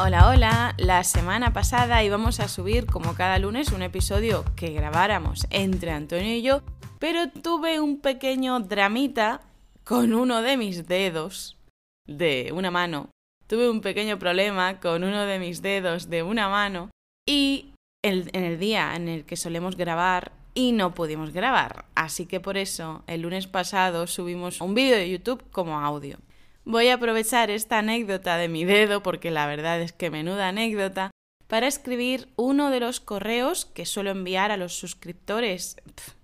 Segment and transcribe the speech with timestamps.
[0.00, 0.74] Hola, hola.
[0.78, 6.36] La semana pasada íbamos a subir como cada lunes un episodio que grabáramos entre Antonio
[6.36, 6.62] y yo,
[7.00, 9.40] pero tuve un pequeño dramita
[9.82, 11.56] con uno de mis dedos
[12.06, 13.10] de una mano.
[13.48, 16.90] Tuve un pequeño problema con uno de mis dedos de una mano
[17.26, 17.72] y
[18.04, 21.86] en el día en el que solemos grabar y no pudimos grabar.
[21.96, 26.18] Así que por eso el lunes pasado subimos un vídeo de YouTube como audio.
[26.68, 31.10] Voy a aprovechar esta anécdota de mi dedo, porque la verdad es que menuda anécdota,
[31.46, 35.76] para escribir uno de los correos que suelo enviar a los suscriptores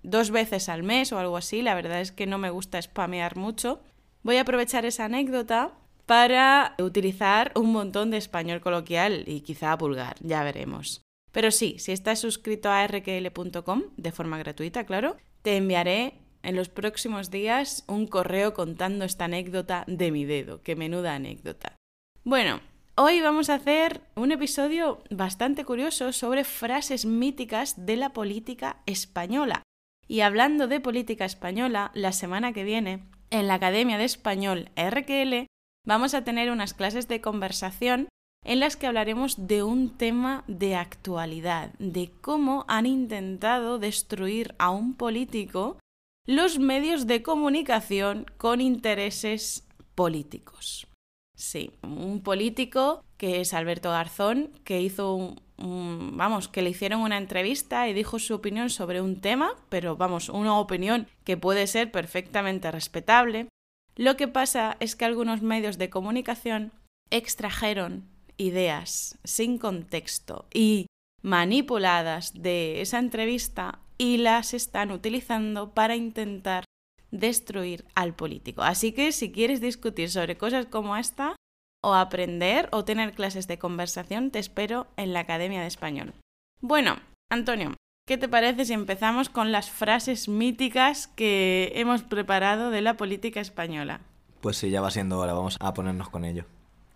[0.03, 1.63] dos veces al mes o algo así.
[1.63, 3.81] La verdad es que no me gusta spamear mucho.
[4.21, 5.71] Voy a aprovechar esa anécdota
[6.05, 11.01] para utilizar un montón de español coloquial y quizá vulgar, ya veremos.
[11.31, 16.69] Pero sí, si estás suscrito a rkl.com de forma gratuita, claro, te enviaré en los
[16.69, 20.61] próximos días un correo contando esta anécdota de mi dedo.
[20.61, 21.75] Qué menuda anécdota.
[22.23, 22.61] Bueno,
[22.95, 29.63] hoy vamos a hacer un episodio bastante curioso sobre frases míticas de la política española.
[30.07, 35.47] Y hablando de política española, la semana que viene, en la Academia de Español RQL,
[35.85, 38.07] vamos a tener unas clases de conversación
[38.43, 44.69] en las que hablaremos de un tema de actualidad, de cómo han intentado destruir a
[44.69, 45.79] un político
[46.25, 50.87] los medios de comunicación con intereses políticos.
[51.35, 57.17] Sí, un político que es Alberto Garzón, que hizo un, vamos, que le hicieron una
[57.17, 61.91] entrevista y dijo su opinión sobre un tema, pero vamos, una opinión que puede ser
[61.91, 63.49] perfectamente respetable.
[63.95, 66.71] Lo que pasa es que algunos medios de comunicación
[67.11, 70.87] extrajeron ideas sin contexto y
[71.25, 76.65] manipuladas de esa entrevista y las están utilizando para intentar
[77.09, 78.61] destruir al político.
[78.61, 81.35] Así que si quieres discutir sobre cosas como esta,
[81.83, 86.13] o aprender o tener clases de conversación, te espero en la Academia de Español.
[86.61, 86.97] Bueno,
[87.31, 87.73] Antonio,
[88.07, 93.39] ¿qué te parece si empezamos con las frases míticas que hemos preparado de la política
[93.39, 94.01] española?
[94.41, 96.45] Pues sí, ya va siendo hora, vamos a ponernos con ello.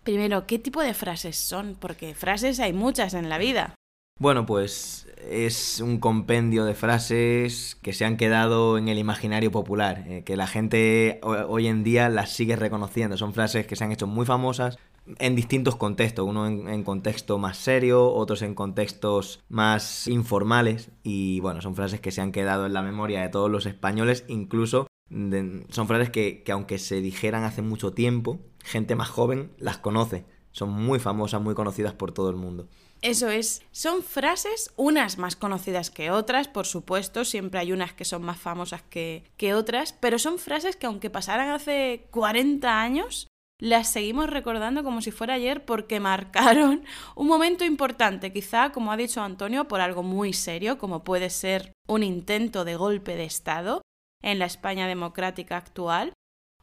[0.04, 1.76] Primero, ¿qué tipo de frases son?
[1.78, 3.74] Porque frases hay muchas en la vida.
[4.20, 10.04] Bueno, pues es un compendio de frases que se han quedado en el imaginario popular,
[10.06, 13.16] eh, que la gente hoy en día las sigue reconociendo.
[13.16, 14.78] Son frases que se han hecho muy famosas
[15.18, 21.62] en distintos contextos, uno en, contexto más serio, otros en contextos más informales y bueno,
[21.62, 25.86] son frases que se han quedado en la memoria de todos los españoles, incluso son
[25.88, 30.68] frases que, que aunque se dijeran hace mucho tiempo, gente más joven las conoce, son
[30.68, 32.68] muy famosas, muy conocidas por todo el mundo.
[33.02, 38.04] Eso es, son frases, unas más conocidas que otras, por supuesto, siempre hay unas que
[38.04, 43.26] son más famosas que, que otras, pero son frases que aunque pasaran hace 40 años,
[43.58, 46.84] las seguimos recordando como si fuera ayer porque marcaron
[47.14, 51.72] un momento importante, quizá, como ha dicho Antonio, por algo muy serio, como puede ser
[51.88, 53.80] un intento de golpe de Estado
[54.22, 56.12] en la España democrática actual,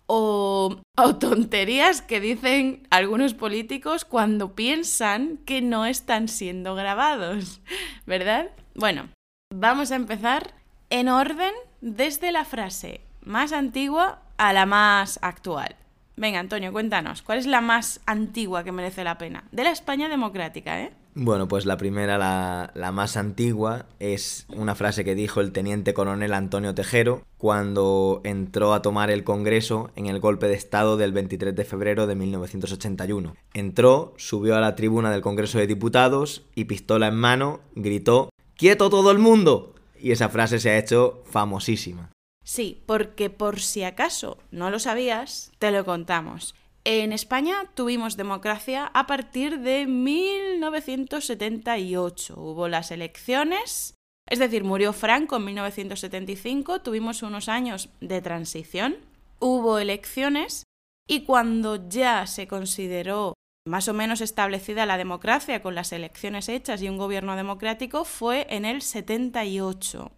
[0.08, 0.78] o,
[1.20, 7.62] tonterías que dicen algunos políticos cuando piensan que no están siendo grabados,
[8.06, 8.50] ¿verdad?
[8.74, 9.10] Bueno,
[9.54, 10.54] vamos a empezar
[10.90, 15.76] en orden desde la frase más antigua a la más actual.
[16.16, 19.44] Venga, Antonio, cuéntanos, ¿cuál es la más antigua que merece la pena?
[19.52, 20.92] De la España democrática, ¿eh?
[21.20, 26.32] Bueno, pues la primera, la, más antigua, es una frase que dijo el teniente coronel
[26.32, 31.56] Antonio Tejero cuando entró a tomar el Congreso en el golpe de Estado del 23
[31.56, 33.36] de febrero de 1981.
[33.56, 38.92] Entró, subió a la tribuna del Congreso de Diputados y pistola en mano gritó ¡Quieto
[38.92, 39.74] todo el mundo!
[40.00, 42.12] Y esa frase se ha hecho famosísima.
[42.44, 46.54] Sí, porque por si acaso no lo sabías, te lo contamos.
[46.90, 52.34] En España tuvimos democracia a partir de 1978.
[52.38, 58.96] Hubo las elecciones, es decir, murió Franco en 1975, tuvimos unos años de transición,
[59.40, 60.64] hubo elecciones
[61.10, 63.34] y cuando ya se consideró
[63.68, 68.48] más o menos establecida la democracia con las elecciones hechas y un gobierno democrático fue
[68.50, 70.10] en el 78.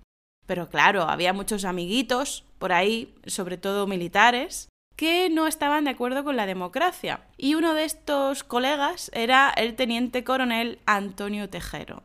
[0.46, 6.26] Pero claro, había muchos amiguitos por ahí, sobre todo militares, que no estaban de acuerdo
[6.26, 7.22] con la democracia.
[7.38, 12.04] Y uno de estos colegas era el teniente coronel Antonio Tejero.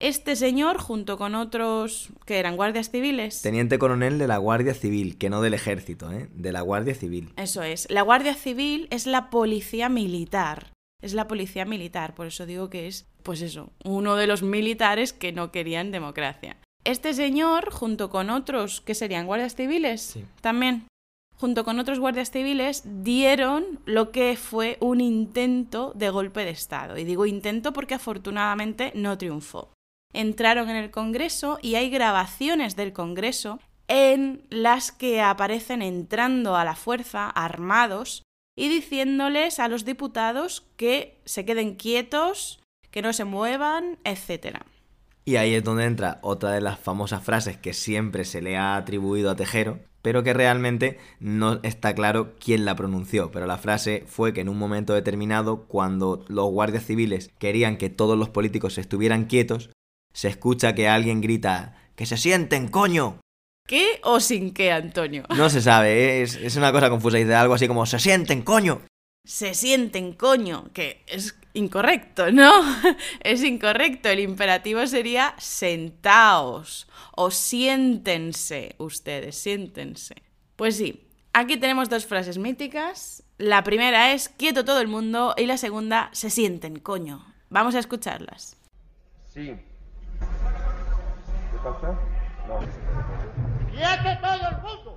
[0.00, 3.42] Este señor, junto con otros que eran guardias civiles.
[3.42, 6.30] Teniente coronel de la Guardia Civil, que no del ejército, ¿eh?
[6.32, 7.30] De la Guardia Civil.
[7.36, 7.86] Eso es.
[7.90, 10.72] La Guardia Civil es la policía militar.
[11.02, 15.12] Es la policía militar, por eso digo que es, pues eso, uno de los militares
[15.12, 16.56] que no querían democracia.
[16.84, 20.86] Este señor, junto con otros que serían guardias civiles, también
[21.40, 26.98] junto con otros guardias civiles, dieron lo que fue un intento de golpe de Estado.
[26.98, 29.72] Y digo intento porque afortunadamente no triunfó.
[30.12, 33.58] Entraron en el Congreso y hay grabaciones del Congreso
[33.88, 38.22] en las que aparecen entrando a la fuerza armados
[38.54, 42.60] y diciéndoles a los diputados que se queden quietos,
[42.90, 44.58] que no se muevan, etc.
[45.24, 48.76] Y ahí es donde entra otra de las famosas frases que siempre se le ha
[48.76, 53.30] atribuido a Tejero, pero que realmente no está claro quién la pronunció.
[53.30, 57.90] Pero la frase fue que en un momento determinado, cuando los guardias civiles querían que
[57.90, 59.70] todos los políticos estuvieran quietos,
[60.12, 63.20] se escucha que alguien grita ¡Que se sienten, coño!
[63.68, 65.24] ¿Qué o sin qué, Antonio?
[65.36, 67.18] No se sabe, es, es una cosa confusa.
[67.18, 68.80] Dice algo así como ¡Se sienten, coño!
[69.26, 72.52] Se sienten, coño, que es incorrecto, ¿no?
[73.20, 74.08] es incorrecto.
[74.08, 80.14] El imperativo sería sentaos o siéntense ustedes, siéntense.
[80.56, 83.22] Pues sí, aquí tenemos dos frases míticas.
[83.38, 87.24] La primera es quieto todo el mundo y la segunda se sienten, coño.
[87.48, 88.56] Vamos a escucharlas.
[89.26, 89.56] Sí.
[91.50, 91.98] ¿Qué pasa?
[92.46, 92.60] No.
[93.70, 94.89] ¡Quieto todo el mundo!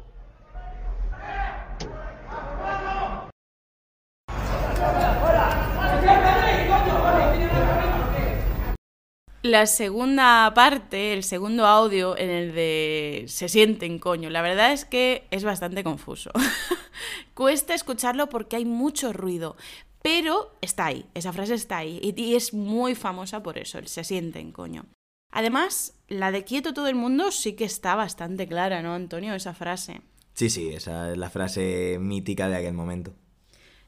[9.44, 14.86] La segunda parte, el segundo audio en el de se sienten coño, la verdad es
[14.86, 16.32] que es bastante confuso.
[17.34, 19.58] Cuesta escucharlo porque hay mucho ruido,
[20.02, 24.06] pero está ahí, esa frase está ahí y es muy famosa por eso, el se
[24.06, 24.86] sienten coño.
[25.30, 29.34] Además, la de quieto todo el mundo sí que está bastante clara, ¿no, Antonio?
[29.34, 30.00] Esa frase.
[30.36, 33.14] Sí, sí, esa es la frase mítica de aquel momento.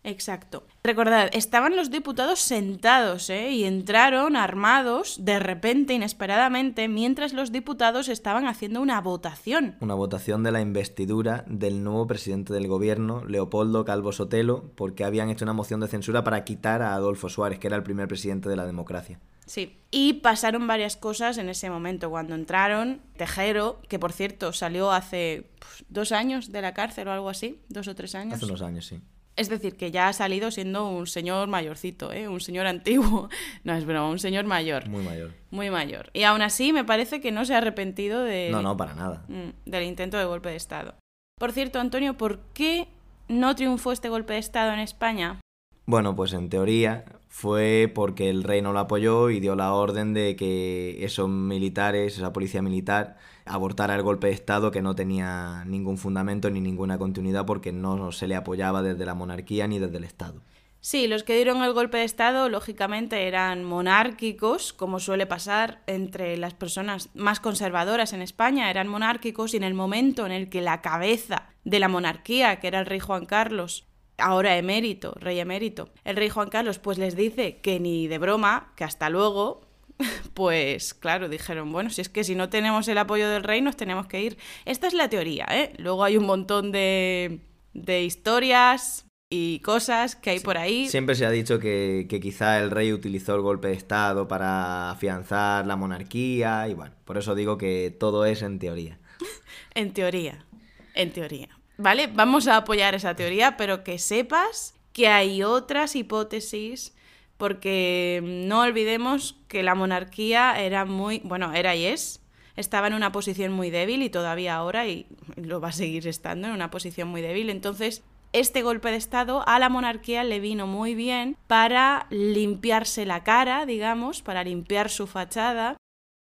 [0.06, 0.64] Exacto.
[0.84, 3.52] Recordad, estaban los diputados sentados ¿eh?
[3.52, 9.76] y entraron armados de repente, inesperadamente, mientras los diputados estaban haciendo una votación.
[9.80, 15.30] Una votación de la investidura del nuevo presidente del gobierno, Leopoldo Calvo Sotelo, porque habían
[15.30, 18.48] hecho una moción de censura para quitar a Adolfo Suárez, que era el primer presidente
[18.48, 19.20] de la democracia.
[19.48, 22.10] Sí, y pasaron varias cosas en ese momento.
[22.10, 27.12] Cuando entraron, Tejero, que por cierto salió hace pues, dos años de la cárcel o
[27.12, 28.36] algo así, dos o tres años.
[28.36, 29.02] Hace unos años, sí.
[29.36, 32.28] Es decir, que ya ha salido siendo un señor mayorcito, ¿eh?
[32.28, 33.30] un señor antiguo.
[33.64, 34.88] No, es broma, un señor mayor.
[34.88, 35.32] Muy mayor.
[35.50, 36.10] Muy mayor.
[36.14, 38.50] Y aún así me parece que no se ha arrepentido de...
[38.52, 39.26] No, no, para nada.
[39.28, 40.96] Mm, del intento de golpe de Estado.
[41.40, 42.88] Por cierto, Antonio, ¿por qué
[43.28, 45.40] no triunfó este golpe de Estado en España?
[45.86, 50.14] Bueno, pues en teoría fue porque el rey no lo apoyó y dio la orden
[50.14, 55.64] de que esos militares, esa policía militar, abortara el golpe de Estado que no tenía
[55.66, 59.98] ningún fundamento ni ninguna continuidad porque no se le apoyaba desde la monarquía ni desde
[59.98, 60.42] el Estado.
[60.86, 66.38] Sí, los que dieron el golpe de Estado, lógicamente, eran monárquicos, como suele pasar entre
[66.38, 70.62] las personas más conservadoras en España, eran monárquicos y en el momento en el que
[70.62, 73.88] la cabeza de la monarquía, que era el rey Juan Carlos,
[74.20, 78.72] ahora emérito, rey emérito, el rey Juan Carlos, pues les dice que ni de broma,
[78.76, 79.62] que hasta luego,
[80.34, 83.78] pues claro, dijeron, bueno, si es que si no tenemos el apoyo del rey nos
[83.78, 84.38] tenemos que ir.
[84.66, 85.74] Esta es la teoría, ¿eh?
[85.78, 87.40] Luego hay un montón de,
[87.74, 90.88] de historias y cosas que hay por ahí.
[90.88, 94.92] Siempre se ha dicho que, que, quizá el rey utilizó el golpe de Estado para
[94.92, 99.00] afianzar la monarquía y bueno, por eso digo que todo es en teoría.
[99.74, 100.46] en teoría,
[100.94, 101.50] en teoría.
[101.78, 102.08] ¿Vale?
[102.08, 106.95] Vamos a apoyar esa teoría, pero que sepas que hay otras hipótesis
[107.38, 112.22] porque no olvidemos que la monarquía era muy, bueno, era y es,
[112.56, 116.48] estaba en una posición muy débil y todavía ahora y lo va a seguir estando
[116.48, 117.50] en una posición muy débil.
[117.50, 123.24] Entonces, este golpe de Estado a la monarquía le vino muy bien para limpiarse la
[123.24, 125.78] cara, digamos, para limpiar su fachada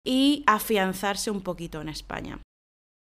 [0.04, 2.40] y afianzarse un poquito en España.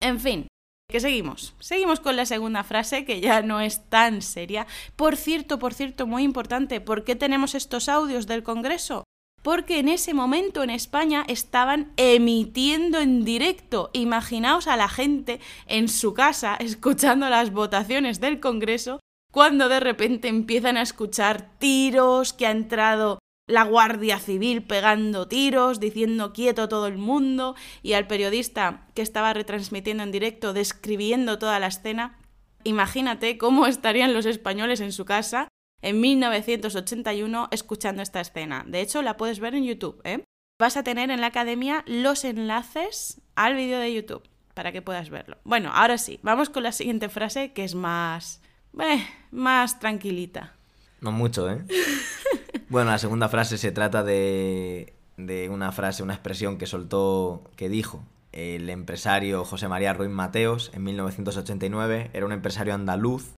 [0.01, 0.47] En fin,
[0.89, 1.53] ¿Qué seguimos?
[1.59, 4.67] Seguimos con la segunda frase, que ya no es tan seria.
[4.95, 9.03] Por cierto, por cierto, muy importante, ¿por qué tenemos estos audios del Congreso?
[9.43, 13.89] Porque en ese momento en España estaban emitiendo en directo.
[13.91, 19.01] Imaginaos a la gente en su casa escuchando las votaciones del Congreso
[19.33, 25.79] cuando de repente empiezan a escuchar tiros, que ha entrado la Guardia Civil pegando tiros,
[25.79, 31.59] diciendo quieto todo el mundo, y al periodista que estaba retransmitiendo en directo describiendo toda
[31.59, 32.19] la escena.
[32.63, 35.47] Imagínate cómo estarían los españoles en su casa
[35.81, 38.65] en 1981 escuchando esta escena.
[38.67, 40.01] De hecho, la puedes ver en YouTube.
[40.03, 40.23] ¿eh?
[40.59, 44.23] Vas a tener en la academia los enlaces al vídeo de YouTube
[44.53, 45.37] para que puedas verlo.
[45.43, 48.41] Bueno, ahora sí, vamos con la siguiente frase que es más...
[48.79, 50.53] Eh, más tranquilita.
[50.99, 51.63] No mucho, ¿eh?
[52.69, 57.69] bueno, la segunda frase se trata de, de una frase, una expresión que soltó, que
[57.69, 62.11] dijo el empresario José María Ruiz Mateos en 1989.
[62.13, 63.33] Era un empresario andaluz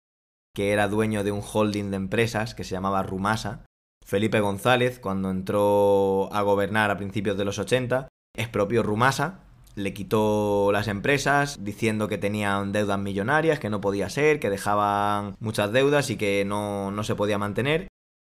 [0.55, 3.65] que era dueño de un holding de empresas que se llamaba Rumasa.
[4.05, 9.41] Felipe González, cuando entró a gobernar a principios de los 80, expropió Rumasa,
[9.75, 15.35] le quitó las empresas diciendo que tenían deudas millonarias, que no podía ser, que dejaban
[15.39, 17.87] muchas deudas y que no, no se podía mantener.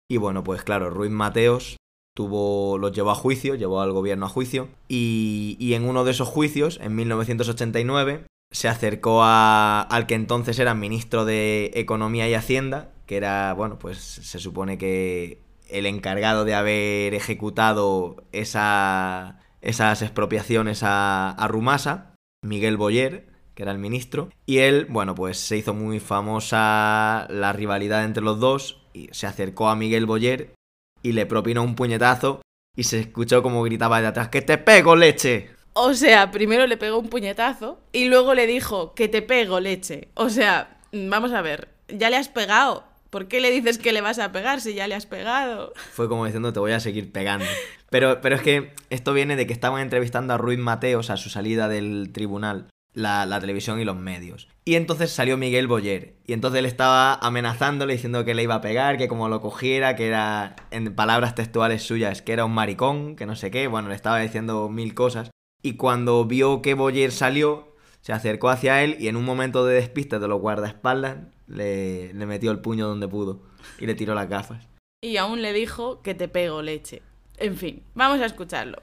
[0.09, 1.77] Y bueno, pues claro, Ruiz Mateos
[2.17, 6.29] tuvo, los llevó a juicio, llevó al gobierno a juicio, y, en uno de esos
[6.29, 12.93] juicios, en 1989, se acercó a, al que entonces era ministro de Economía y Hacienda,
[13.07, 20.83] que era, bueno, pues se supone que el encargado de haber ejecutado esa, esas expropiaciones
[20.85, 25.75] a, a Rumasa, Miguel Boyer, que era el ministro, y él, bueno, pues se hizo
[25.75, 30.55] muy famosa la rivalidad entre los dos, y se acercó a Miguel Boyer
[31.03, 32.41] y le propinó un puñetazo
[32.75, 35.51] y se escuchó como gritaba de atrás, ¡que te pego, leche!
[35.75, 40.09] O sea, primero le pegó un puñetazo y luego le dijo que te pego leche.
[40.15, 42.85] O sea, vamos a ver, ya le has pegado.
[43.11, 45.73] ¿Por qué le dices que le vas a pegar si ya le has pegado?
[45.93, 47.47] Fue como diciendo, te voy a seguir pegando.
[47.91, 51.29] Pero, pero es que esto viene de que estaban entrevistando a Ruiz Mateos a su
[51.29, 54.49] salida del tribunal, la, televisión y los medios.
[54.65, 56.17] Y entonces salió Miguel Boyer.
[56.27, 59.95] Y entonces él estaba amenazándole, diciendo que le iba a pegar, que como lo cogiera,
[59.95, 63.69] que era, en palabras textuales suyas, que era un maricón, que no sé qué.
[63.69, 65.31] Bueno, le estaba diciendo mil cosas
[65.63, 69.75] y cuando vio que Boyer salió, se acercó hacia él y en un momento de
[69.75, 73.43] despiste de los guardaespaldas le, le metió el puño donde pudo
[73.79, 74.69] y le tiró las gafas.
[75.03, 77.03] Y aún le dijo que te pego leche.
[77.37, 78.83] En fin, vamos a escucharlo.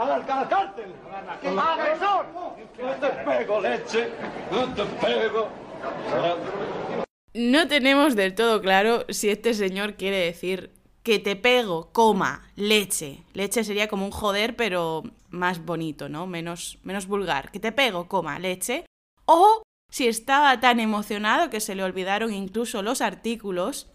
[0.00, 0.94] ¡A la cárcel!
[1.58, 2.26] ¡Agresor!
[2.32, 4.08] ¡No te pego, leche!
[4.50, 5.48] ¡No te pego!
[7.34, 13.24] No tenemos del todo claro si este señor quiere decir que te pego, coma, leche.
[13.34, 16.26] Leche sería como un joder, pero más bonito, ¿no?
[16.26, 17.50] Menos, menos vulgar.
[17.50, 18.86] Que te pego, coma, leche.
[19.26, 23.90] O si estaba tan emocionado que se le olvidaron incluso los artículos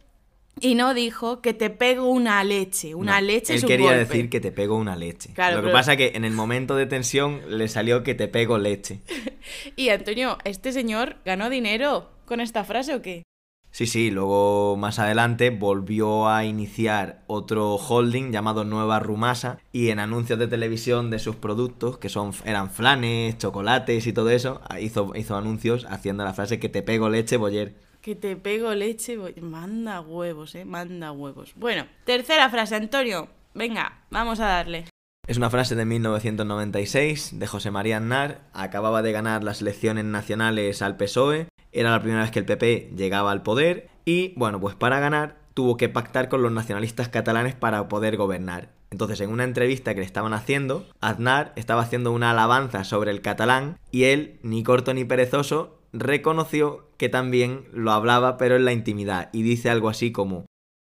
[0.60, 2.96] y no dijo que te pego una leche.
[2.96, 4.06] Una No, leche Él es un quería golpe.
[4.06, 5.32] decir que te pego una leche.
[5.34, 8.28] Claro, Lo que pero- pasa que en el momento de tensión le salió que te
[8.28, 9.02] pego leche.
[9.76, 13.24] Y Antonio, ¿este señor ganó dinero con esta frase o qué?
[13.72, 20.00] Sí, sí, luego más adelante volvió a iniciar otro holding llamado Nueva Rumasa y en
[20.00, 25.12] anuncios de televisión de sus productos, que son eran flanes, chocolates y todo eso, hizo,
[25.16, 27.76] hizo anuncios haciendo la frase que te pego leche, Boyer.
[28.06, 29.18] Que te pego leche.
[29.18, 30.64] voy- Manda huevos, eh.
[30.64, 31.54] Manda huevos.
[31.56, 33.30] Bueno, tercera frase, Antonio.
[33.56, 34.86] Venga, vamos a darle.
[35.28, 38.42] Es una frase de 1996 de José María Aznar.
[38.54, 41.48] Acababa de ganar las elecciones nacionales al PSOE.
[41.72, 43.90] Era la primera vez que el PP llegaba al poder.
[44.06, 48.70] Y bueno, pues para ganar tuvo que pactar con los nacionalistas catalanes para poder gobernar.
[48.92, 53.22] Entonces, en una entrevista que le estaban haciendo, Aznar estaba haciendo una alabanza sobre el
[53.22, 58.74] catalán y él, ni corto ni perezoso, reconoció que también lo hablaba, pero en la
[58.74, 59.30] intimidad.
[59.34, 60.46] Y dice algo así como,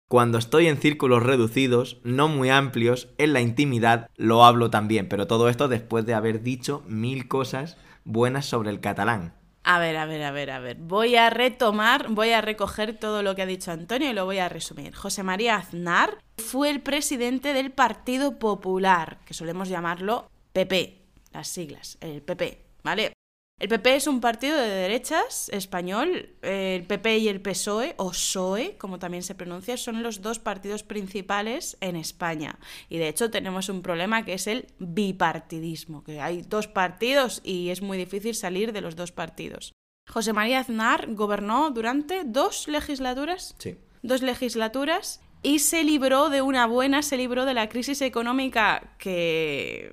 [0.08, 5.26] cuando estoy en círculos reducidos, no muy amplios, en la intimidad lo hablo también, pero
[5.26, 9.34] todo esto después de haber dicho mil cosas buenas sobre el catalán.
[9.66, 10.76] A ver, a ver, a ver, a ver.
[10.76, 14.38] Voy a retomar, voy a recoger todo lo que ha dicho Antonio y lo voy
[14.38, 14.94] a resumir.
[14.94, 21.00] José María Aznar fue el presidente del Partido Popular, que solemos llamarlo PP,
[21.32, 23.14] las siglas, el PP, ¿vale?
[23.60, 26.30] El PP es un partido de derechas español.
[26.42, 30.82] El PP y el PSOE, o PSOE, como también se pronuncia, son los dos partidos
[30.82, 32.58] principales en España.
[32.88, 37.70] Y de hecho tenemos un problema que es el bipartidismo, que hay dos partidos y
[37.70, 39.72] es muy difícil salir de los dos partidos.
[40.10, 43.76] José María Aznar gobernó durante dos legislaturas Sí.
[44.02, 49.92] dos legislaturas y se libró de una buena, se libró de la crisis económica que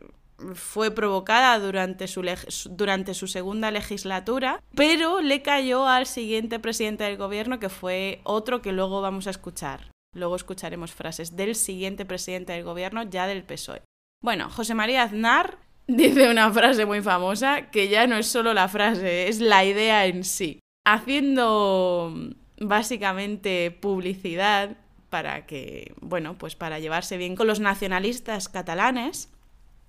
[0.54, 2.24] fue provocada durante su,
[2.72, 8.62] durante su segunda legislatura, pero le cayó al siguiente presidente del gobierno que fue otro
[8.62, 9.92] que luego vamos a escuchar.
[10.14, 13.82] Luego escucharemos frases del siguiente presidente del gobierno, ya del PSOE.
[14.22, 15.58] Bueno, José María Aznar
[15.88, 20.06] dice una frase muy famosa que ya no es solo la frase, es la idea
[20.06, 20.60] en sí.
[20.86, 22.14] Haciendo
[22.60, 24.78] básicamente publicidad
[25.10, 29.30] para que, bueno, pues para llevarse bien con los nacionalistas catalanes,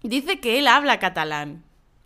[0.02, 1.62] dice que él habla catalán.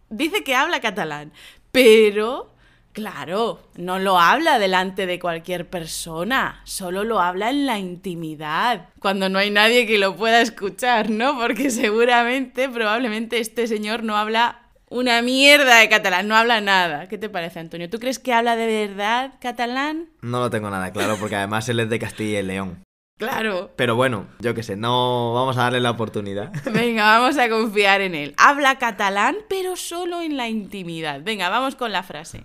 [0.09, 1.33] Dice que habla catalán,
[1.73, 2.55] pero
[2.93, 9.29] claro, no lo habla delante de cualquier persona, solo lo habla en la intimidad, cuando
[9.29, 11.39] no hay nadie que lo pueda escuchar, ¿no?
[11.39, 17.09] Porque seguramente, probablemente este señor no habla una mierda de catalán, no habla nada.
[17.09, 17.91] ¿Qué te parece, Antonio?
[17.91, 20.09] ¿Tú crees que habla de verdad catalán?
[20.23, 22.83] No lo tengo nada claro porque además él es de Castilla y León.
[23.19, 23.71] Claro.
[23.77, 26.53] Pero bueno, yo qué sé, no vamos a darle la oportunidad.
[26.73, 28.35] Venga, vamos a confiar en él.
[28.37, 31.23] Habla catalán, pero solo en la intimidad.
[31.25, 32.45] Venga, vamos con la frase.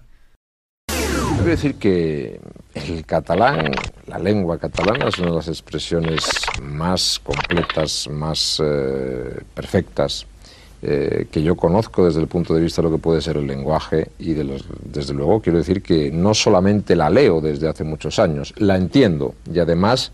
[0.87, 2.39] Quiero decir que
[2.75, 3.71] el catalán,
[4.07, 6.23] la lengua catalana, es una de las expresiones
[6.61, 10.25] más completas, más eh, perfectas
[10.83, 13.47] eh, que yo conozco desde el punto de vista de lo que puede ser el
[13.47, 17.83] lenguaje y de los- desde luego quiero decir que no solamente la leo desde hace
[17.83, 20.11] muchos años, la entiendo y además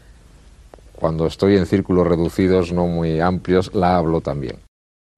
[0.98, 4.60] cuando estoy en círculos reducidos, no muy amplios, la hablo también.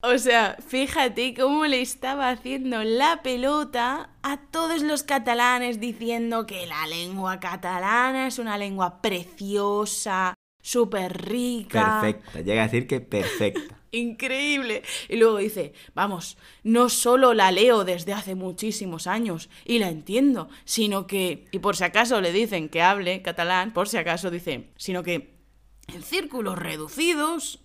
[0.01, 6.65] O sea, fíjate cómo le estaba haciendo la pelota a todos los catalanes diciendo que
[6.67, 12.00] la lengua catalana es una lengua preciosa, súper rica.
[12.01, 13.75] Perfecta, llega a decir que perfecta.
[13.91, 14.83] Increíble.
[15.09, 20.48] Y luego dice, vamos, no solo la leo desde hace muchísimos años y la entiendo,
[20.63, 24.69] sino que, y por si acaso le dicen que hable catalán, por si acaso dice,
[24.77, 25.38] sino que
[25.93, 27.60] en círculos reducidos,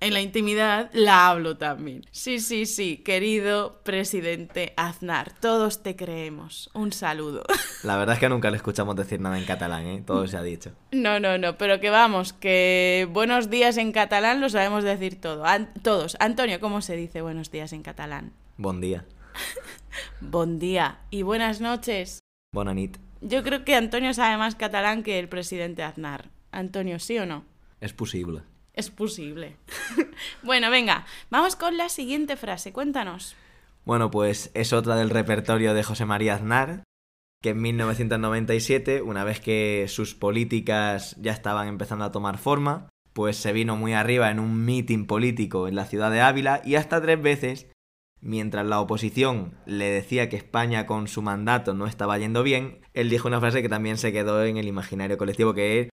[0.00, 2.06] en la intimidad, la hablo también.
[2.12, 6.70] Sí, sí, sí, querido presidente Aznar, todos te creemos.
[6.72, 7.42] Un saludo.
[7.82, 10.02] La verdad es que nunca le escuchamos decir nada en catalán, ¿eh?
[10.06, 10.70] Todo se ha dicho.
[10.92, 15.44] No, no, no, pero que vamos, que buenos días en catalán lo sabemos decir todo.
[15.44, 16.16] An- todos.
[16.20, 18.32] Antonio, ¿cómo se dice buenos días en catalán?
[18.56, 19.04] Bon día.
[20.20, 22.20] Bon día y buenas noches.
[22.52, 22.96] Bona nit.
[23.20, 26.30] Yo creo que Antonio sabe más catalán que el presidente Aznar.
[26.52, 27.44] Antonio, ¿sí o no?
[27.80, 28.42] Es posible.
[28.72, 29.56] Es posible.
[30.42, 32.72] bueno, venga, vamos con la siguiente frase.
[32.72, 33.36] Cuéntanos.
[33.84, 36.84] Bueno, pues es otra del repertorio de José María Aznar,
[37.42, 43.36] que en 1997, una vez que sus políticas ya estaban empezando a tomar forma, pues
[43.36, 47.00] se vino muy arriba en un mitin político en la ciudad de Ávila y hasta
[47.00, 47.66] tres veces,
[48.20, 53.08] mientras la oposición le decía que España con su mandato no estaba yendo bien, él
[53.08, 55.88] dijo una frase que también se quedó en el imaginario colectivo, que es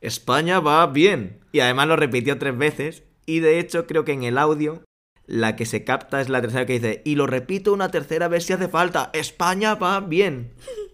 [0.00, 1.40] España va bien.
[1.52, 4.82] Y además lo repitió tres veces y de hecho creo que en el audio
[5.26, 8.44] la que se capta es la tercera que dice, y lo repito una tercera vez
[8.44, 10.52] si hace falta, España va bien.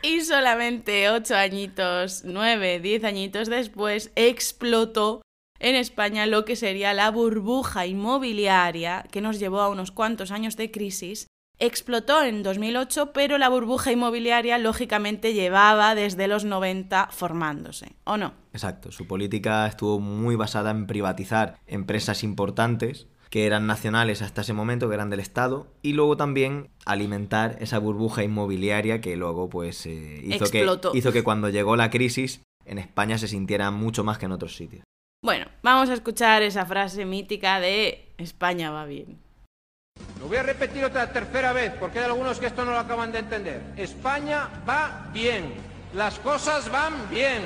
[0.00, 5.22] Y solamente ocho añitos, nueve, diez añitos después, explotó
[5.58, 10.56] en España lo que sería la burbuja inmobiliaria que nos llevó a unos cuantos años
[10.56, 11.26] de crisis.
[11.60, 18.32] Explotó en 2008, pero la burbuja inmobiliaria lógicamente llevaba desde los 90 formándose, ¿o no?
[18.52, 24.52] Exacto, su política estuvo muy basada en privatizar empresas importantes que eran nacionales hasta ese
[24.52, 29.84] momento, que eran del Estado, y luego también alimentar esa burbuja inmobiliaria que luego pues
[29.86, 34.18] eh, hizo, que, hizo que cuando llegó la crisis en España se sintiera mucho más
[34.18, 34.84] que en otros sitios.
[35.22, 39.18] Bueno, vamos a escuchar esa frase mítica de España va bien.
[40.20, 43.12] Lo voy a repetir otra tercera vez porque hay algunos que esto no lo acaban
[43.12, 43.62] de entender.
[43.76, 45.52] España va bien.
[45.94, 47.42] Las cosas van bien.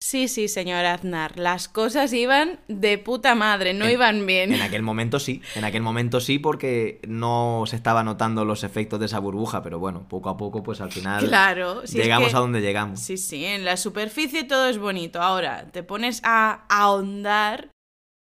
[0.00, 4.52] Sí, sí, señor Aznar, las cosas iban de puta madre, no En- iban bien.
[4.52, 9.00] En aquel momento sí, en aquel momento sí porque no se estaba notando los efectos
[9.00, 12.30] de esa burbuja, pero bueno, poco a poco pues al final Claro, si es llegamos
[12.30, 13.00] que- a donde llegamos.
[13.00, 15.20] Sí, sí, en la superficie todo es bonito.
[15.20, 17.70] Ahora, te pones a ahondar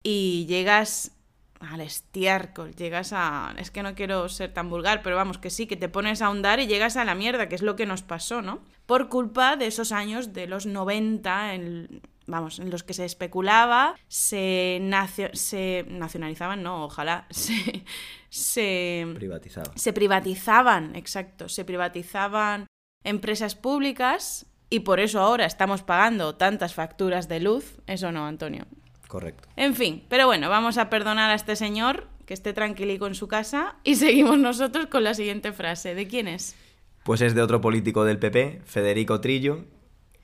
[0.02, 1.12] y llegas
[1.60, 3.54] al estiércol, llegas a...
[3.58, 6.26] Es que no quiero ser tan vulgar, pero vamos, que sí, que te pones a
[6.26, 8.64] ahondar y llegas a la mierda, que es lo que nos pasó, ¿no?
[8.86, 13.94] Por culpa de esos años de los 90, en, vamos, en los que se especulaba,
[14.08, 17.84] se, nacio- se nacionalizaban, no, ojalá, se...
[18.30, 19.72] se Privatizado.
[19.74, 22.66] se privatizaban, exacto, se privatizaban
[23.04, 27.80] empresas públicas y por eso ahora estamos pagando tantas facturas de luz.
[27.86, 28.66] Eso no, Antonio.
[29.10, 29.48] Correcto.
[29.56, 33.26] En fin, pero bueno, vamos a perdonar a este señor, que esté tranquilico en su
[33.26, 35.96] casa, y seguimos nosotros con la siguiente frase.
[35.96, 36.54] ¿De quién es?
[37.02, 39.64] Pues es de otro político del PP, Federico Trillo,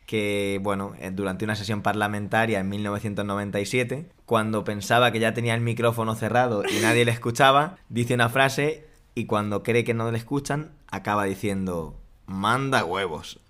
[0.07, 5.63] que, bueno, eh, durante una sesión parlamentaria en 1997, cuando pensaba que ya tenía el
[5.63, 10.19] micrófono cerrado y nadie le escuchaba, dice una frase y cuando cree que no le
[10.19, 13.41] escuchan, acaba diciendo, manda huevos.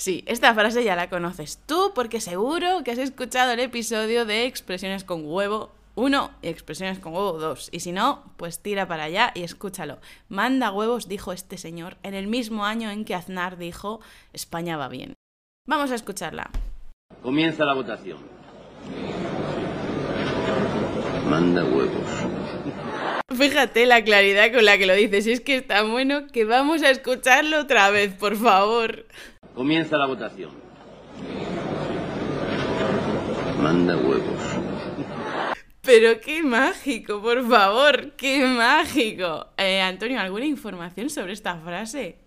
[0.00, 4.46] Sí, esta frase ya la conoces tú porque seguro que has escuchado el episodio de
[4.46, 7.68] expresiones con huevo 1 y expresiones con huevo 2.
[7.70, 9.98] Y si no, pues tira para allá y escúchalo.
[10.30, 14.00] Manda huevos, dijo este señor, en el mismo año en que Aznar dijo
[14.32, 15.12] España va bien.
[15.68, 16.50] Vamos a escucharla.
[17.22, 18.16] Comienza la votación.
[21.28, 22.08] Manda huevos.
[23.36, 25.26] Fíjate la claridad con la que lo dices.
[25.26, 29.04] Es que está bueno que vamos a escucharlo otra vez, por favor.
[29.60, 30.52] Comienza la votación.
[33.60, 34.40] Manda huevos.
[35.82, 39.48] Pero qué mágico, por favor, qué mágico.
[39.58, 42.24] Eh, Antonio, ¿alguna información sobre esta frase?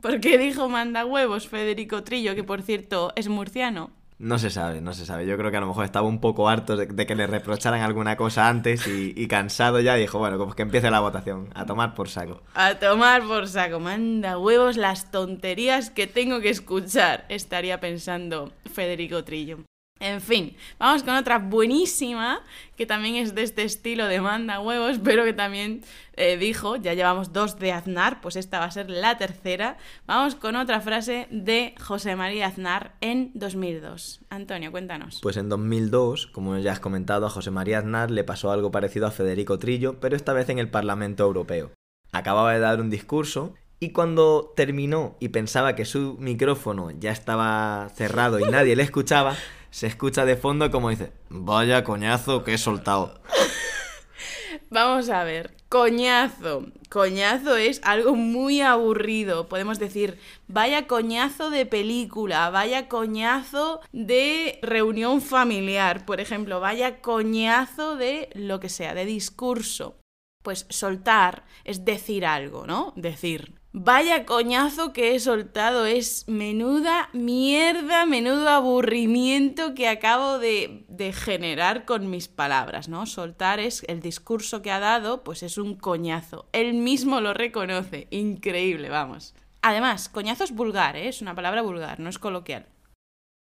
[0.00, 3.90] ¿Por qué dijo manda huevos Federico Trillo, que por cierto es murciano?
[4.18, 5.26] No se sabe, no se sabe.
[5.26, 8.16] Yo creo que a lo mejor estaba un poco harto de, que le reprocharan alguna
[8.16, 12.08] cosa antes y, cansado ya dijo, bueno, como que empiece la votación, a tomar por
[12.08, 12.42] saco.
[12.54, 19.22] A tomar por saco, manda huevos las tonterías que tengo que escuchar, estaría pensando Federico
[19.22, 19.58] Trillo.
[20.00, 22.40] En fin, vamos con otra buenísima,
[22.76, 25.82] que también es de este estilo de manda huevos, pero que también
[26.14, 29.76] eh, dijo, ya llevamos dos de Aznar, pues esta va a ser la tercera.
[30.06, 34.20] Vamos con otra frase de José María Aznar en 2002.
[34.30, 35.18] Antonio, cuéntanos.
[35.22, 39.06] Pues en 2002, como ya has comentado, a José María Aznar le pasó algo parecido
[39.06, 41.72] a Federico Trillo, pero esta vez en el Parlamento Europeo.
[42.12, 47.88] Acababa de dar un discurso y cuando terminó y pensaba que su micrófono ya estaba
[47.94, 49.36] cerrado y nadie le escuchaba,
[49.70, 53.20] se escucha de fondo como dice, vaya coñazo que he soltado.
[54.70, 56.66] Vamos a ver, coñazo.
[56.90, 59.48] Coñazo es algo muy aburrido.
[59.48, 67.96] Podemos decir, vaya coñazo de película, vaya coñazo de reunión familiar, por ejemplo, vaya coñazo
[67.96, 69.96] de lo que sea, de discurso.
[70.42, 72.92] Pues soltar es decir algo, ¿no?
[72.96, 73.57] Decir.
[73.72, 81.84] Vaya coñazo que he soltado, es menuda mierda, menudo aburrimiento que acabo de, de, generar
[81.84, 83.04] con mis palabras, ¿no?
[83.04, 86.46] Soltar es el discurso que ha dado, pues es un coñazo.
[86.52, 89.34] Él mismo lo reconoce, increíble, vamos.
[89.60, 91.08] Además, coñazo es vulgar, ¿eh?
[91.08, 92.66] es una palabra vulgar, no es coloquial.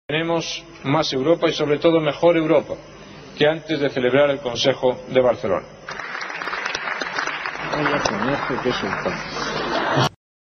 [0.07, 2.75] Tenemos más Europa y sobre todo mejor Europa
[3.37, 5.67] que antes de celebrar el Consejo de Barcelona.
[7.71, 9.64] Vaya coñazo que he soltado.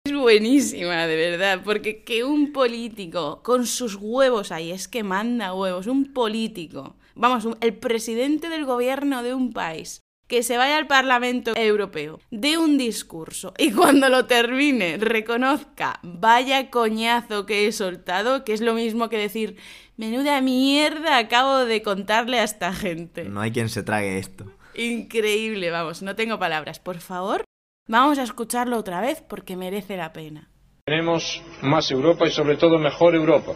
[0.08, 5.54] Es buenísima, de verdad, porque que un político con sus huevos ahí, es que manda
[5.54, 10.78] huevos, un político, vamos, un- el presidente del gobierno de un país, que se vaya
[10.78, 17.72] al Parlamento Europeo, dé un discurso y cuando lo termine reconozca, vaya coñazo que he
[17.74, 19.58] soltado, que es lo mismo que decir,
[19.98, 23.26] menuda mierda acabo de contarle a esta gente.
[23.26, 24.46] No hay quien se trague esto.
[24.74, 26.80] Increíble, vamos, no tengo palabras.
[26.80, 27.44] Por favor,
[27.88, 30.50] vamos a escucharlo otra vez porque merece la pena.
[30.86, 33.54] Tenemos más Europa y sobre todo mejor Europa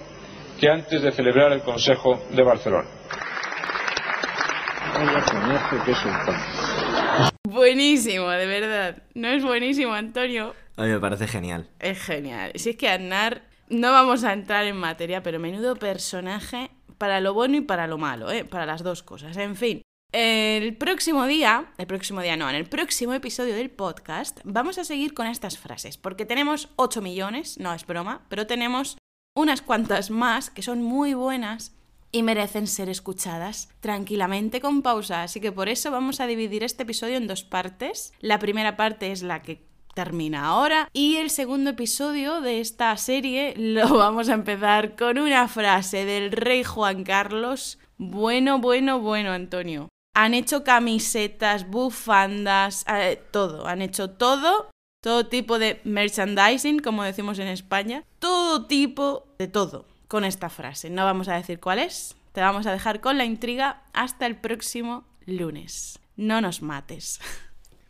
[0.59, 2.87] que antes de celebrar el Consejo de Barcelona.
[7.43, 9.03] Buenísimo, de verdad.
[9.15, 10.53] ¿No es buenísimo, Antonio?
[10.77, 11.67] A mí me parece genial.
[11.79, 12.51] Es genial.
[12.55, 17.33] Si es que Aznar, no vamos a entrar en materia, pero menudo personaje para lo
[17.33, 18.45] bueno y para lo malo, ¿eh?
[18.45, 19.35] Para las dos cosas.
[19.37, 19.81] En fin.
[20.13, 24.83] El próximo día, el próximo día no, en el próximo episodio del podcast vamos a
[24.83, 28.97] seguir con estas frases, porque tenemos 8 millones, no es broma, pero tenemos
[29.37, 31.77] unas cuantas más que son muy buenas
[32.11, 35.23] y merecen ser escuchadas tranquilamente con pausa.
[35.23, 38.11] Así que por eso vamos a dividir este episodio en dos partes.
[38.19, 43.53] La primera parte es la que termina ahora y el segundo episodio de esta serie
[43.55, 47.79] lo vamos a empezar con una frase del rey Juan Carlos.
[47.97, 49.87] Bueno, bueno, bueno, Antonio.
[50.13, 53.67] Han hecho camisetas, bufandas, eh, todo.
[53.67, 54.69] Han hecho todo
[55.01, 60.89] todo tipo de merchandising, como decimos en España, todo tipo de todo con esta frase.
[60.89, 64.37] No vamos a decir cuál es, te vamos a dejar con la intriga hasta el
[64.37, 65.99] próximo lunes.
[66.15, 67.19] No nos mates.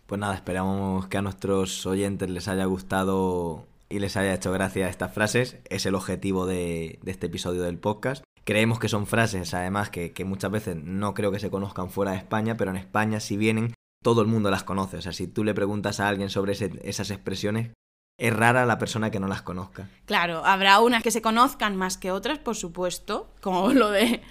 [0.07, 4.89] Pues nada, esperamos que a nuestros oyentes les haya gustado y les haya hecho gracia
[4.89, 5.55] estas frases.
[5.69, 8.21] Es el objetivo de, de este episodio del podcast.
[8.43, 12.11] Creemos que son frases, además, que, que muchas veces no creo que se conozcan fuera
[12.11, 13.73] de España, pero en España si vienen,
[14.03, 14.97] todo el mundo las conoce.
[14.97, 17.71] O sea, si tú le preguntas a alguien sobre esas expresiones,
[18.19, 19.89] es rara la persona que no las conozca.
[20.05, 24.21] Claro, habrá unas que se conozcan más que otras, por supuesto, como lo de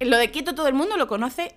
[0.00, 1.56] lo de quieto todo el mundo lo conoce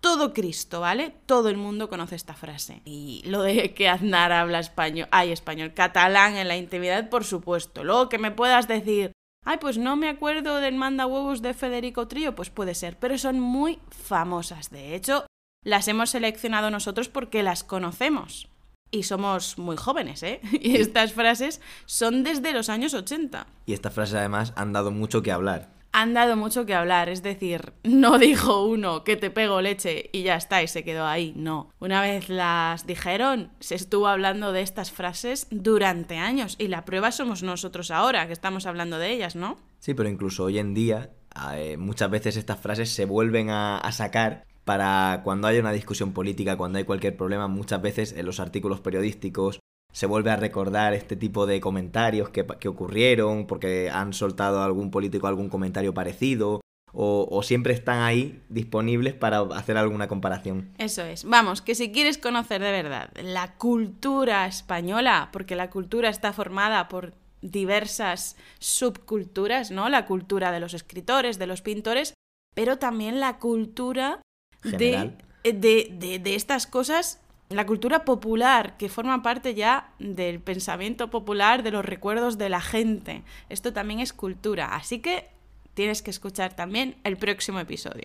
[0.00, 1.14] todo Cristo, ¿vale?
[1.26, 2.82] Todo el mundo conoce esta frase.
[2.84, 7.82] Y lo de que Aznar habla español, ay, español, catalán en la intimidad, por supuesto.
[7.82, 9.12] Luego que me puedas decir,
[9.48, 13.16] ay, pues no me acuerdo del manda huevos de Federico Trío, pues puede ser, pero
[13.16, 14.68] son muy famosas.
[14.68, 15.24] De hecho,
[15.64, 18.48] las hemos seleccionado nosotros porque las conocemos.
[18.90, 20.40] Y somos muy jóvenes, ¿eh?
[20.60, 25.22] Y estas frases son desde los años 80 Y estas frases además han dado mucho
[25.22, 25.77] que hablar.
[25.92, 30.22] Han dado mucho que hablar, es decir, no dijo uno que te pego leche y
[30.22, 31.70] ya está y se quedó ahí, no.
[31.78, 37.12] Una vez las dijeron, se estuvo hablando de estas frases durante años y la prueba
[37.12, 39.56] somos nosotros ahora que estamos hablando de ellas, ¿no?
[39.78, 41.10] Sí, pero incluso hoy en día
[41.54, 46.12] eh, muchas veces estas frases se vuelven a, a sacar para cuando hay una discusión
[46.12, 49.60] política, cuando hay cualquier problema, muchas veces en los artículos periodísticos
[49.92, 54.90] se vuelve a recordar este tipo de comentarios que, que ocurrieron porque han soltado algún
[54.90, 56.60] político algún comentario parecido
[56.92, 60.70] o, o siempre están ahí disponibles para hacer alguna comparación.
[60.78, 61.24] Eso es.
[61.24, 66.88] Vamos, que si quieres conocer de verdad la cultura española, porque la cultura está formada
[66.88, 69.88] por diversas subculturas, ¿no?
[69.88, 72.14] La cultura de los escritores, de los pintores,
[72.54, 74.20] pero también la cultura
[74.62, 75.12] de,
[75.44, 81.70] de- de estas cosas, la cultura popular, que forma parte ya del pensamiento popular, de
[81.70, 83.22] los recuerdos de la gente.
[83.48, 85.28] Esto también es cultura, así que
[85.74, 88.04] tienes que escuchar también el próximo episodio.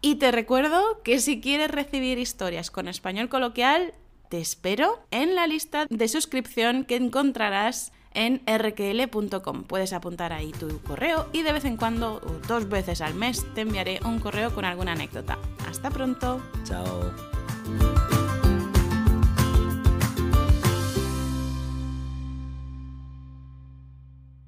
[0.00, 3.92] Y te recuerdo que si quieres recibir historias con español coloquial,
[4.28, 9.64] te espero en la lista de suscripción que encontrarás en rql.com.
[9.64, 13.44] Puedes apuntar ahí tu correo y de vez en cuando, o dos veces al mes,
[13.54, 15.38] te enviaré un correo con alguna anécdota.
[15.68, 16.40] Hasta pronto.
[16.64, 18.09] Chao.